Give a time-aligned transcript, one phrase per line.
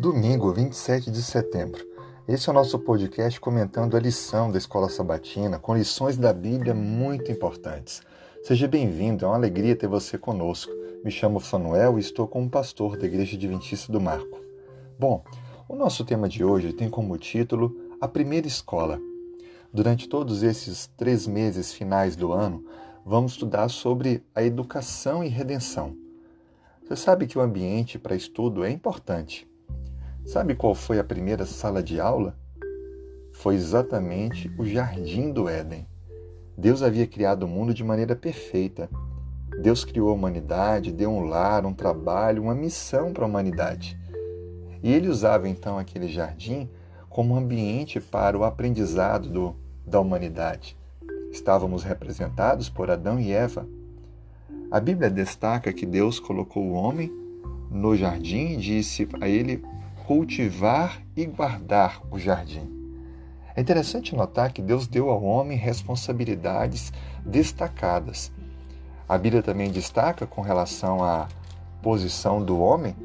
[0.00, 1.84] Domingo, 27 de setembro.
[2.28, 6.72] Esse é o nosso podcast comentando a lição da Escola Sabatina com lições da Bíblia
[6.72, 8.00] muito importantes.
[8.44, 10.70] Seja bem-vindo, é uma alegria ter você conosco.
[11.02, 14.40] Me chamo Samuel e estou como pastor da Igreja Adventista do Marco.
[14.96, 15.24] Bom,
[15.68, 19.00] o nosso tema de hoje tem como título A Primeira Escola.
[19.74, 22.64] Durante todos esses três meses finais do ano,
[23.04, 25.96] vamos estudar sobre a educação e redenção.
[26.84, 29.48] Você sabe que o ambiente para estudo é importante.
[30.28, 32.36] Sabe qual foi a primeira sala de aula?
[33.32, 35.86] Foi exatamente o Jardim do Éden.
[36.54, 38.90] Deus havia criado o mundo de maneira perfeita.
[39.62, 43.98] Deus criou a humanidade, deu um lar, um trabalho, uma missão para a humanidade.
[44.82, 46.68] E ele usava então aquele jardim
[47.08, 50.76] como ambiente para o aprendizado do, da humanidade.
[51.32, 53.66] Estávamos representados por Adão e Eva.
[54.70, 57.10] A Bíblia destaca que Deus colocou o homem
[57.70, 59.62] no jardim e disse a ele
[60.08, 62.66] cultivar e guardar o jardim.
[63.54, 66.90] É interessante notar que Deus deu ao homem responsabilidades
[67.26, 68.32] destacadas.
[69.06, 71.28] A Bíblia também destaca com relação à
[71.82, 72.96] posição do homem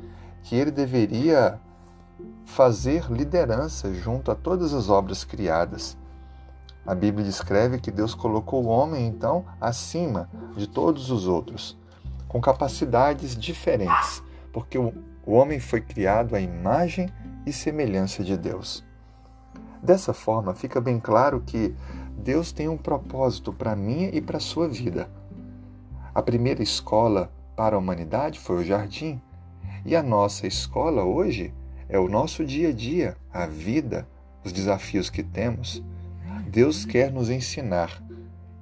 [0.44, 1.60] que ele deveria
[2.46, 5.98] fazer liderança junto a todas as obras criadas.
[6.88, 11.78] A Bíblia descreve que Deus colocou o homem, então, acima de todos os outros,
[12.30, 14.24] com capacidades diferentes,
[14.54, 14.94] porque o
[15.26, 17.10] o homem foi criado à imagem
[17.46, 18.84] e semelhança de Deus.
[19.82, 21.74] Dessa forma, fica bem claro que
[22.18, 25.10] Deus tem um propósito para a minha e para a sua vida.
[26.14, 29.22] A primeira escola para a humanidade foi o jardim,
[29.86, 31.54] e a nossa escola hoje
[31.90, 34.08] é o nosso dia a dia, a vida,
[34.44, 35.84] os desafios que temos.
[36.48, 38.02] Deus quer nos ensinar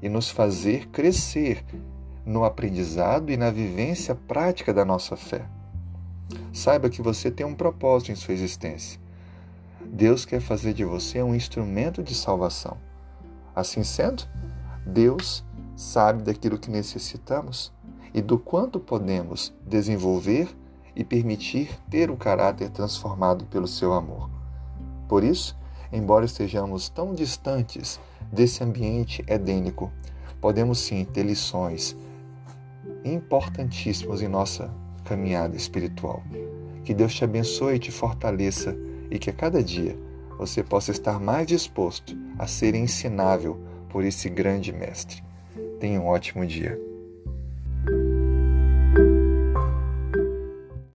[0.01, 1.63] e nos fazer crescer
[2.25, 5.45] no aprendizado e na vivência prática da nossa fé.
[6.53, 8.99] Saiba que você tem um propósito em sua existência.
[9.85, 12.77] Deus quer fazer de você um instrumento de salvação.
[13.55, 14.23] Assim sendo,
[14.85, 15.43] Deus
[15.75, 17.73] sabe daquilo que necessitamos
[18.13, 20.49] e do quanto podemos desenvolver
[20.95, 24.29] e permitir ter o caráter transformado pelo seu amor.
[25.07, 25.57] Por isso,
[25.91, 27.99] embora estejamos tão distantes
[28.31, 29.91] desse ambiente edênico,
[30.39, 31.95] podemos sim ter lições
[33.03, 34.73] importantíssimas em nossa
[35.11, 36.23] caminhada espiritual.
[36.85, 38.77] Que Deus te abençoe e te fortaleça
[39.09, 39.97] e que a cada dia
[40.37, 45.21] você possa estar mais disposto a ser ensinável por esse grande mestre.
[45.81, 46.79] Tenha um ótimo dia.